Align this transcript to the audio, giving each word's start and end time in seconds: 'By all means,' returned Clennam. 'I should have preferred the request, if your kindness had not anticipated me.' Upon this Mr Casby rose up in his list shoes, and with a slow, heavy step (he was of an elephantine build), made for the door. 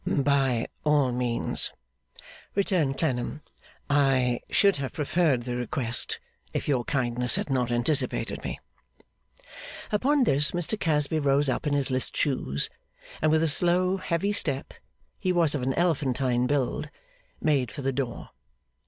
'By 0.07 0.65
all 0.83 1.11
means,' 1.11 1.71
returned 2.55 2.97
Clennam. 2.97 3.43
'I 3.87 4.39
should 4.49 4.77
have 4.77 4.93
preferred 4.93 5.43
the 5.43 5.55
request, 5.55 6.19
if 6.53 6.67
your 6.67 6.83
kindness 6.85 7.35
had 7.35 7.51
not 7.51 7.69
anticipated 7.71 8.43
me.' 8.43 8.59
Upon 9.91 10.23
this 10.23 10.53
Mr 10.53 10.79
Casby 10.79 11.19
rose 11.19 11.49
up 11.49 11.67
in 11.67 11.73
his 11.75 11.91
list 11.91 12.17
shoes, 12.17 12.67
and 13.21 13.29
with 13.29 13.43
a 13.43 13.47
slow, 13.47 13.97
heavy 13.97 14.31
step 14.31 14.73
(he 15.19 15.31
was 15.31 15.53
of 15.53 15.61
an 15.61 15.75
elephantine 15.75 16.47
build), 16.47 16.89
made 17.39 17.69
for 17.71 17.83
the 17.83 17.93
door. 17.93 18.31